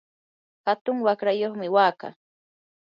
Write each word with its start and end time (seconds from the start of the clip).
hatun 0.65 0.97
waqrayuqmi 1.05 1.67
wakaa. 1.75 2.13